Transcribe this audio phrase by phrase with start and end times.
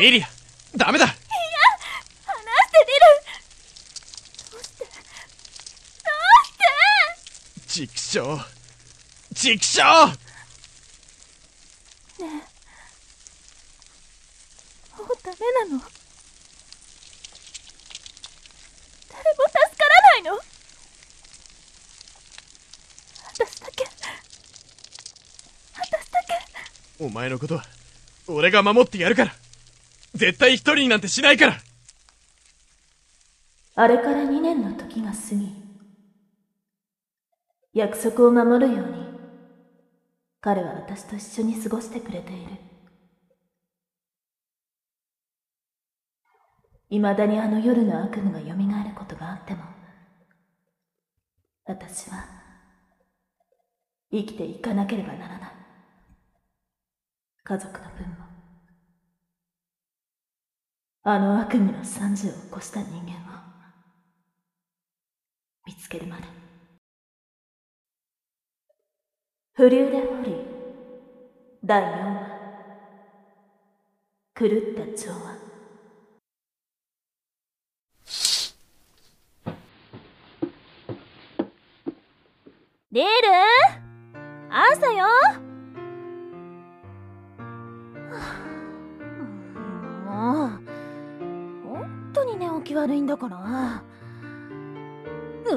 [0.00, 0.28] ミリア。
[0.76, 1.06] ダメだ。
[1.06, 1.24] 離して
[2.86, 2.98] リル
[4.52, 4.84] どうして？
[4.84, 4.86] どう
[7.64, 7.70] して？
[7.86, 8.20] 畜生
[9.34, 9.88] 畜生ね
[12.20, 12.22] え。
[14.98, 15.36] もうダメ
[15.70, 15.82] なの？
[19.08, 20.38] 誰も助からないの？
[23.32, 23.84] 私だけ。
[25.74, 26.34] 私だけ。
[26.98, 27.64] お前のことは
[28.26, 29.34] 俺が守ってやるから
[30.16, 31.56] 絶対一人になんてしないから。
[33.78, 35.54] あれから2年の時が過ぎ
[37.74, 39.06] 約束を守るように
[40.40, 42.52] 彼は私と一緒に過ごしてくれている。
[46.88, 49.64] いまだにあの夜の悪夢がよみがえることがあっても
[51.64, 52.24] 私は
[54.12, 55.50] 生きていかなければならない。
[57.42, 58.15] 家族の分も
[61.08, 63.04] あの悪夢の惨事を起こした人間を
[65.64, 66.24] 見つけるまで。
[69.54, 70.44] フリューデホリー
[71.64, 72.26] 第4話。
[74.34, 75.36] 狂った調和
[82.90, 83.08] リール？
[84.50, 85.45] 朝よ？
[92.86, 93.82] 悪いんだから。
[95.44, 95.50] う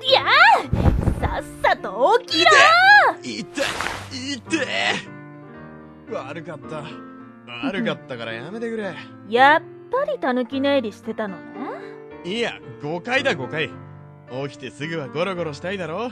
[0.00, 0.24] りゃ
[1.18, 2.50] さっさと起きろ
[3.22, 4.66] 痛い痛い
[6.12, 6.84] 悪かった。
[7.66, 8.94] 悪かったからやめてくれ。
[9.30, 11.42] やっぱりたぬき寝入りしてたのね。
[12.24, 13.70] いや誤解だ誤解。
[14.48, 16.10] 起きてすぐはゴロゴロしたいだろ。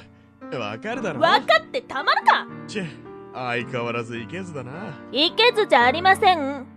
[0.53, 1.21] わかるだろ。
[1.21, 2.47] 分かってたまるか。
[2.67, 2.87] チェ
[3.35, 4.73] 相変わらずいけずだな。
[5.13, 6.72] いけずじゃありません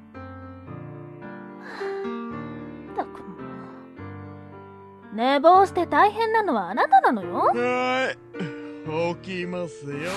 [5.15, 7.33] 寝坊して大変なのはあなたなのよ。
[7.35, 9.15] はーい。
[9.15, 10.11] 起きますよ。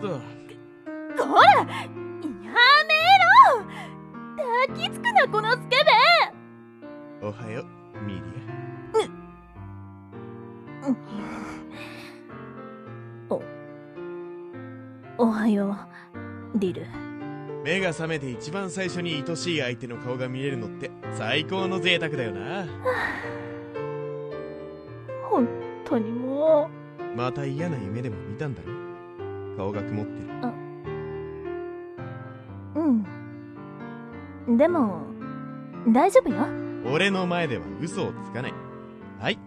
[0.00, 2.02] こらやめ
[3.54, 3.64] ろ。
[4.66, 5.76] 抱きつくなこのスケ
[7.22, 7.26] ベ。
[7.26, 8.22] おはようミリ
[13.30, 13.40] お
[15.18, 15.76] おはよ
[16.54, 16.84] うリル。
[16.84, 16.86] ア
[17.64, 22.66] 目が覚めて一番最初に愛しい相手の顔が見れるのって最高の贅沢だよな。
[22.66, 22.72] 本
[25.84, 26.70] 当にも
[27.16, 28.72] また嫌な夢でも見たんだろ？
[29.56, 30.18] 顔が曇ってる。
[32.74, 32.80] う
[34.48, 34.56] うん。
[34.56, 35.02] でも
[35.88, 36.46] 大丈夫よ。
[36.90, 38.54] 俺の前では嘘をつかない。
[39.20, 39.38] はい。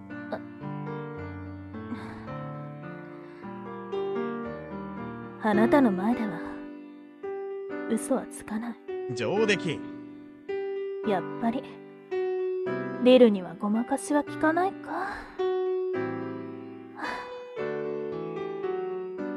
[5.43, 5.53] あ。
[5.53, 6.39] なたの前では
[7.91, 8.75] 嘘はつかない。
[9.15, 9.79] 上出来。
[11.07, 11.63] やっぱり。
[13.03, 15.04] リルにはごまかしは効かないか？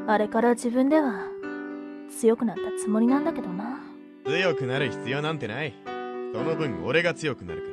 [0.08, 1.26] ああれから自分では
[2.18, 3.78] 強くなったつもりなんだけどな。
[4.24, 5.74] 強くなる必要なんてない。
[6.32, 7.68] その分俺が強くなるか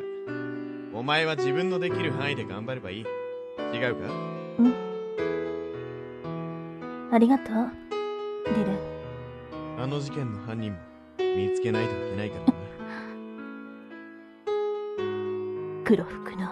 [0.94, 1.00] ら。
[1.00, 3.06] お前は自分のできる範囲で頑張ればいい。
[3.74, 4.10] 違うか？
[7.14, 7.72] ありがとう。
[8.48, 8.72] リル。
[9.82, 10.78] あの事件の犯人も
[11.18, 12.54] 見つけないといけないからな。
[15.86, 16.50] 黒服の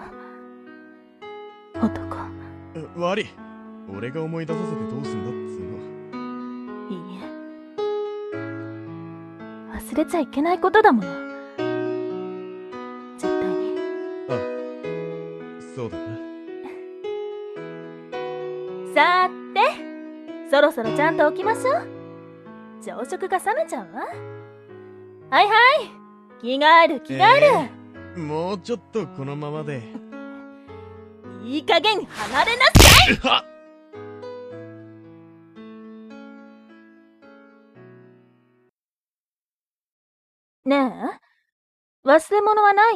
[1.75, 2.15] 男。
[2.95, 3.25] う悪い。
[3.93, 5.29] 俺が思い出させてどうすんだ？
[5.29, 5.42] っつ
[9.93, 11.09] 忘れちゃいけないことだもの。
[13.15, 13.77] 絶対に。
[15.75, 16.03] そうだな。
[18.95, 19.61] さーて
[20.49, 21.87] そろそろちゃんと起きましょう。
[22.81, 24.07] 朝食が冷めちゃうわ。
[25.29, 25.91] はいはい。
[26.41, 27.69] 着替える着替え
[28.17, 29.83] る、もうちょっとこのままで。
[31.45, 33.17] いい加減離れなさい
[40.65, 42.95] ねえ忘れ物はない？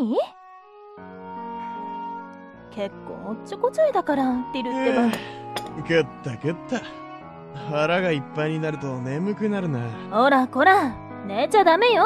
[2.72, 5.12] 結構おっちょこちょいだからリルってば。
[5.80, 6.82] 食った食った。
[7.70, 9.82] 腹がいっぱいになると眠くなるな。
[10.12, 12.06] ほらこら寝ちゃダメよ。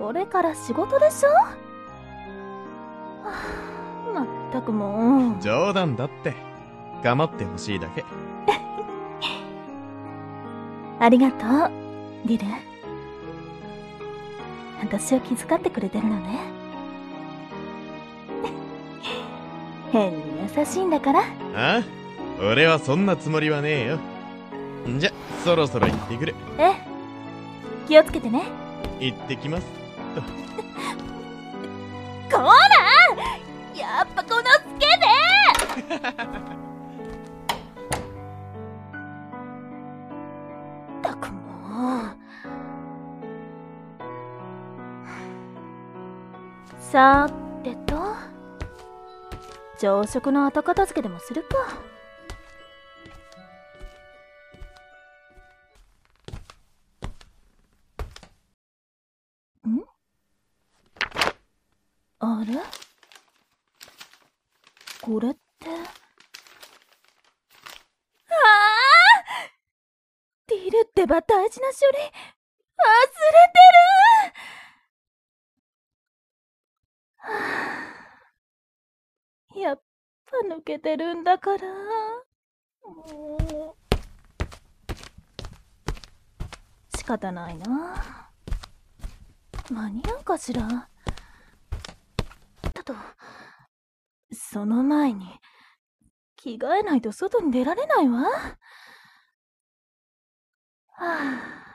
[0.00, 1.28] これから仕事でしょ？
[1.30, 1.46] は
[3.24, 5.42] あまったくもう。
[5.42, 6.34] 冗談だって。
[7.04, 8.04] 構ってほしいだけ。
[10.98, 11.70] ありがとう
[12.26, 12.46] リル
[14.80, 16.38] 私を気遣ってくれてるのね。
[19.92, 20.22] 変に
[20.56, 21.20] 優しいんだから。
[21.54, 21.82] あ
[22.40, 23.98] 俺はそんなつもりはねえよ。
[24.88, 25.10] んじゃ
[25.44, 26.72] そろそろ行ってくるえ
[27.86, 28.44] 気をつけてね。
[28.98, 29.66] 行ってきます。
[30.59, 30.59] っ
[46.90, 47.30] さ
[47.62, 47.94] てと、
[49.78, 51.56] 朝食の後片付けでもするか。
[59.68, 59.84] ん？
[62.18, 62.54] あれ？
[65.00, 65.68] これって？
[65.68, 65.72] あ
[68.32, 68.34] あ
[70.48, 72.10] ディルってば大事な書類、忘れてる
[77.22, 77.28] は
[79.54, 79.82] あやっぱ
[80.48, 81.68] 抜けてるんだから。
[82.82, 83.80] もう
[86.96, 88.30] 仕方ないな。
[89.70, 90.88] 間に合うかしら。
[92.62, 92.94] だと、
[94.32, 95.26] その前に、
[96.36, 98.22] 着替えないと外に出られないわ。
[100.88, 101.70] はあ。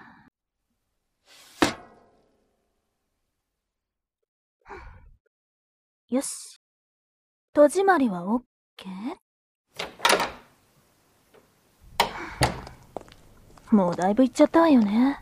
[6.10, 6.60] よし。
[7.54, 8.44] 戸締まりはオ
[8.78, 8.92] ッケー
[13.76, 15.20] もうだいぶ行っちゃったわよね。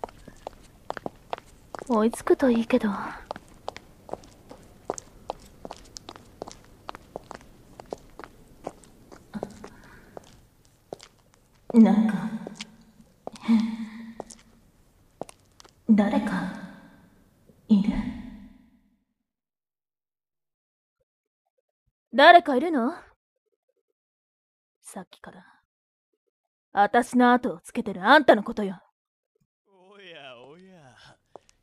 [1.88, 2.90] 追いつくといいけど。
[11.74, 12.30] なんか、
[15.90, 16.54] 誰か、
[17.68, 17.90] いる？
[22.14, 22.94] 誰かいるの？
[24.94, 25.44] さっきから。
[26.72, 28.80] 私の後をつけてるあんたのことよ。
[29.68, 30.94] おやおや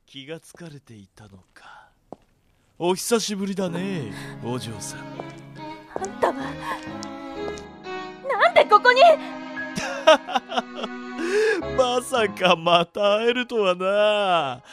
[0.05, 1.93] 気がつかれていたのか。
[2.77, 4.13] お久しぶりだね
[4.43, 5.01] お嬢さん。
[5.95, 6.35] あんたは、
[8.29, 9.01] なんでここに？
[11.79, 14.65] まさかまた会えるとはな。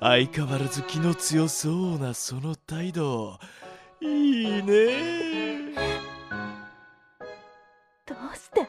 [0.00, 3.38] 相変わらず気の強そうなその態度。
[4.02, 6.11] いいね
[8.04, 8.66] どうして？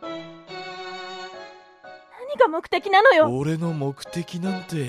[0.00, 0.12] 何
[2.38, 3.26] が目的なのよ？
[3.28, 4.88] 俺の目的なんて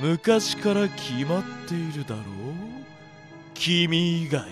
[0.00, 2.24] 昔から決まっているだろう？
[3.54, 4.42] 君以外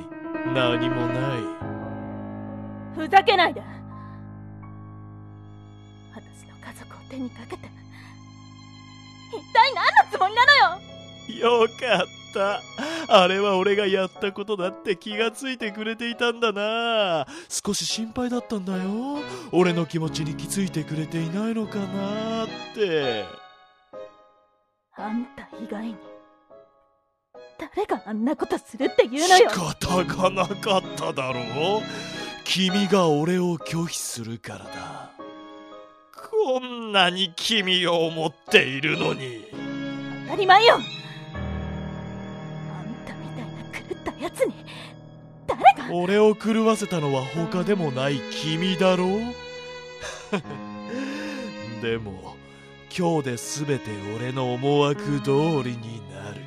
[0.55, 1.43] 何もない。
[2.97, 3.61] ふざけないで！
[6.15, 7.69] 私の家族を手にかけて。
[9.31, 10.55] 一体何のつもりなの
[11.51, 11.61] よ？
[11.61, 11.75] よか
[12.05, 12.61] った。
[13.09, 17.27] あれは俺がやったことだって気がついてくれていたんだな。
[17.49, 19.21] 少し心配だったんだよ。
[19.53, 23.25] 俺の気持ちに気づいてくれていないのかなって。
[24.97, 25.97] あんた以外に
[27.59, 31.83] 誰があんなことするって言うの仕よ方がなかっただろう。
[32.45, 35.11] 君が俺を拒否するからだ。
[36.31, 39.45] こんなに君を思っているのに。
[40.27, 40.79] 当たり前よ
[43.93, 44.55] ったやつに
[45.47, 45.95] 誰が？
[45.95, 49.09] 俺を狂わせたのは他でもない君だろう？
[51.83, 52.35] でも
[52.97, 56.41] 今日で全て俺の思惑通りになる。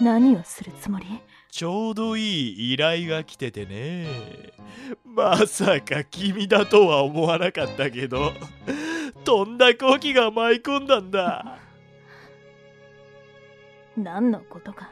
[0.00, 1.06] 何をするつもり？
[1.50, 2.20] ちょうどい
[2.70, 4.06] い依頼が来ててね。
[5.04, 8.32] まさか君だとは思わなかったけど
[9.24, 11.58] とんだ好機が舞い込んだんだ。
[13.96, 14.90] 何のことか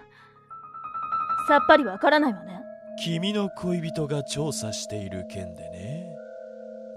[1.48, 2.60] さっぱりわからないわね。
[3.02, 6.04] 君の恋人が調査している件でね。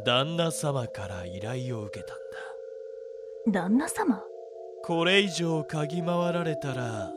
[0.05, 2.17] 旦那様から依頼を受けたん
[3.53, 3.61] だ。
[3.61, 4.21] 旦那様？
[4.83, 7.11] これ以上嗅ぎ回られたら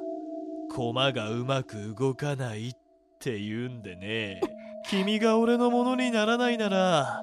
[0.74, 2.72] 駒がうまく動かないっ
[3.18, 4.40] て言うんでね。
[4.88, 7.22] 君が俺のものにならないなら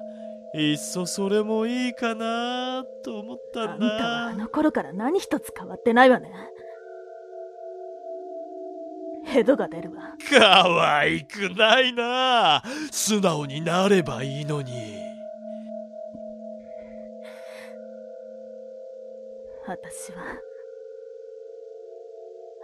[0.54, 6.30] いっそそれもいいかなと思ったんあんたはあだの頃から何一つ変わってないわね
[9.24, 10.14] ヘドが出るわ。
[10.30, 12.62] 可愛くないな。
[12.90, 14.72] 素直になればいいのに。
[19.66, 20.22] 私は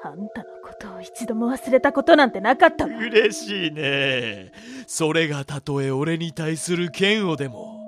[0.05, 2.99] あんたのことを一度も忘れたことなんてなかったわ。
[2.99, 4.53] 嬉しいね。
[4.87, 7.79] それがたとえ俺に対する嫌悪でも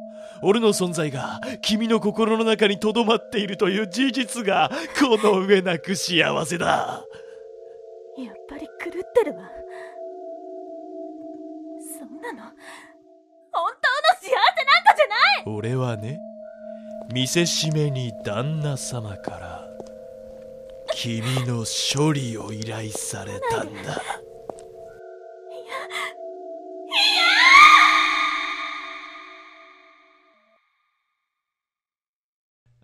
[0.42, 7.04] 俺の存在が君の心の中にとどまっているという事実がこの上なく幸せだ
[8.18, 9.50] やっぱり狂ってるわ。
[11.98, 12.42] そんなの。
[13.52, 14.36] 本当の幸せなん
[14.84, 15.56] かじゃない！
[15.56, 16.20] 俺はね
[17.12, 19.66] 見せしめに旦那様から
[20.94, 24.02] 君の処理を依頼されたんだ。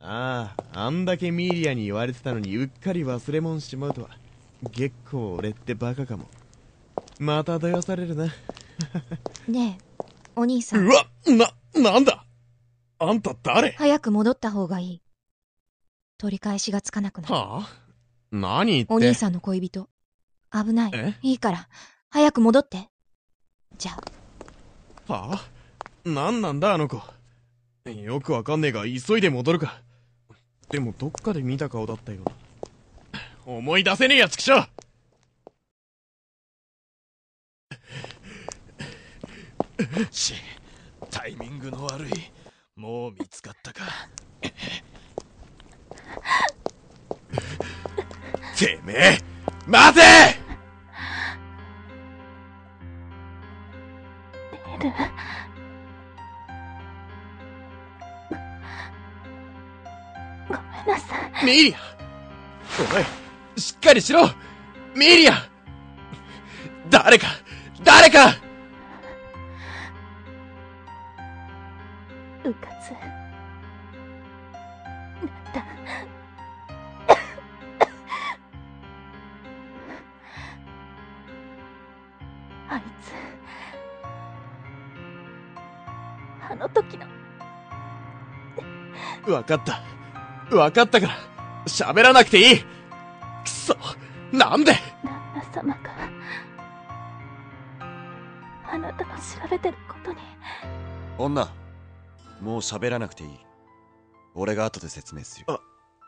[0.09, 4.11] あああんだけミーリアに言われてたのにうっかり忘れもんしまうとは。
[4.73, 6.27] 結構俺ってバカかも。
[7.19, 8.27] またどやされるな。
[9.49, 10.03] ねえ
[10.35, 11.51] お兄さうんわな
[11.93, 12.25] なんだ？
[12.99, 13.73] あんた誰？
[13.73, 15.03] 早く戻った方がいい。
[16.19, 17.35] 取り返しがつかなくなる。
[17.35, 17.69] はあ？
[18.33, 18.95] 何言って？
[18.95, 19.89] お兄さんの恋人。
[20.53, 20.91] 危ない。
[20.95, 21.15] え？
[21.23, 21.69] いいから。
[22.11, 22.89] 早く戻って。
[23.77, 23.93] じゃ
[25.09, 25.13] あ。
[25.13, 25.49] はあ？
[26.05, 27.01] 何なんだあの子？
[27.91, 29.81] よくわかんねえが急いで戻るか。
[30.71, 32.33] でもどっかで見た顔だったよな
[33.47, 34.67] 思い出せねえやつくしょ
[40.11, 40.35] し
[41.13, 42.11] タイミングの悪い。
[42.75, 43.85] もう見つかったか。
[48.59, 49.19] てめえ
[49.67, 50.01] 待て！
[54.79, 54.93] ごめん
[60.87, 61.45] なさい。
[61.45, 61.79] ミーリア
[62.97, 63.26] おい
[63.57, 64.29] しっかりしろ。
[64.95, 65.35] ミーリア。
[66.91, 67.27] 誰か。
[67.83, 68.35] 誰か。
[72.45, 72.91] うかつ。
[72.91, 72.97] な
[75.27, 75.65] んだ。
[82.69, 83.13] あいつ。
[86.51, 87.07] あの時の。
[89.33, 89.83] わかった。
[90.55, 91.15] わかったから。
[91.67, 92.76] 喋らなくていい
[94.37, 94.73] なんで？
[95.03, 95.81] 旦那様が
[98.71, 100.19] あなたの調べてることに。
[101.19, 101.51] 女
[102.43, 103.31] もう喋らなくていい。
[104.35, 105.47] 俺が後で説明する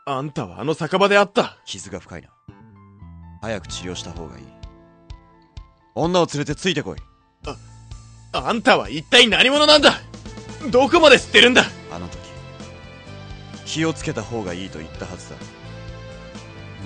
[0.05, 1.57] あんたはあの酒場で会った。
[1.65, 2.29] 傷が深いな。
[3.41, 4.45] 早く治療した方がいい。
[5.95, 6.97] 女を連れてついてこい。
[8.31, 9.93] あんたは一体何者なんだ？
[10.71, 11.63] どこまで知ってるんだ？
[11.91, 12.19] あの時
[13.65, 15.35] 気をつけた方がいいと言ったはずだ。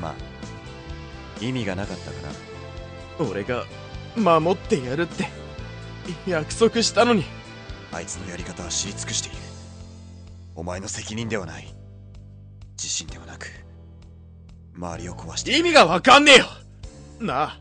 [0.02, 0.14] まあ
[1.42, 2.18] 意味がなかったか
[3.24, 3.66] な俺が
[4.16, 5.28] 守ってやるって。
[6.28, 7.24] 約束したのに。
[7.92, 9.38] あいつのやり方は知り尽くしている。
[10.56, 11.74] お前の責任ではない。
[12.72, 13.48] 自信ではなく
[14.76, 16.46] 周りを壊して意味がわかんねえよ。
[17.20, 17.60] な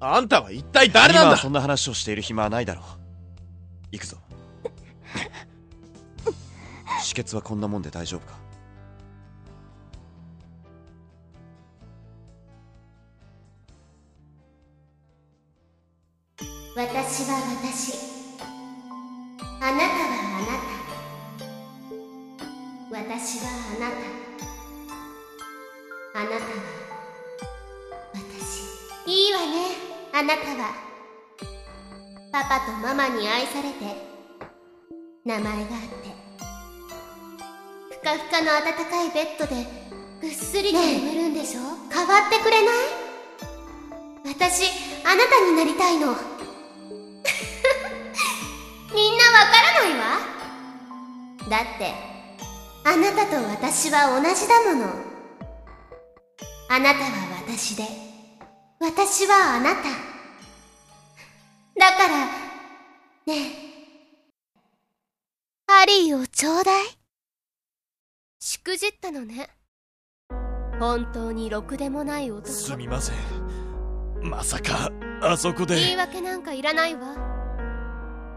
[0.00, 1.22] ああんたは一体誰なんだ。
[1.22, 2.84] 今はそんな話をしている暇はないだろう。
[3.92, 4.16] 行くぞ。
[7.02, 8.34] 止血はこんなもんで大丈夫か？
[26.18, 26.40] あなたは
[28.12, 28.66] 私
[29.06, 29.46] いいわね
[30.12, 30.74] あなたは
[32.32, 33.84] パパとママに愛されて
[35.24, 35.68] 名前があって
[37.94, 39.64] ふかふかの暖かいベッドで
[40.20, 42.72] ぐっすりと眠るんでしょ変わってくれな
[44.26, 44.34] い？
[44.34, 44.64] 私
[45.04, 46.16] あなたになりたいの。
[48.92, 50.18] みんなわからないわ。
[51.48, 51.94] だって
[52.84, 55.07] あなたと私は同じだもの。
[56.70, 57.84] あなたは私で。
[58.78, 59.82] 私はあなた。
[61.78, 62.32] だからね
[63.26, 63.68] え。
[65.66, 66.86] ハリーをちょうだい。
[68.38, 69.48] しくじったのね。
[70.78, 72.48] 本当にろくでもない男。
[72.48, 73.16] すみません。
[74.22, 77.16] まさかあそこ言いで訳なんかいらないわ。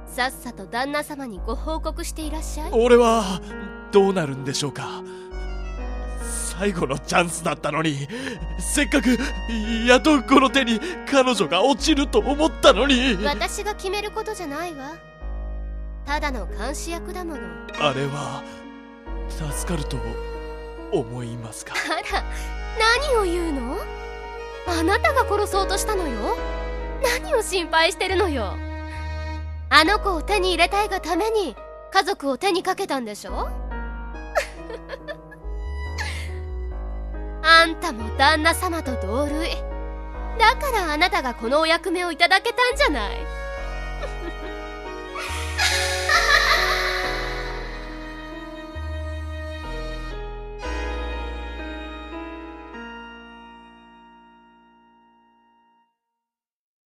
[0.06, 2.72] さっさと旦那様にご報告していらっしゃい。
[2.72, 3.42] 俺は
[3.92, 5.04] どうなるんでしょうか
[6.62, 8.08] 最後のチャンスだったのに
[8.60, 9.18] せっかく
[9.88, 13.18] やっとこの手に彼女が落ちると思ったのに。
[13.26, 14.92] 私が決めることじゃないわ。
[16.06, 17.40] ただの監視役だもの。
[17.80, 18.44] あれは
[19.28, 19.98] 助かると
[20.92, 21.74] 思いますか？
[21.74, 22.24] あら
[23.10, 23.78] 何を言うの？
[24.68, 26.38] あなたが殺そうとしたのよ。
[27.24, 28.56] 何を心配してるのよ。
[29.72, 31.56] あの子を手に入れたいがために
[31.92, 33.50] 家族を手にかけたんでしょ？
[37.52, 39.50] あんたも旦那様と同類。
[40.40, 43.18] だからあなたがこのお役目をいただけたんじゃない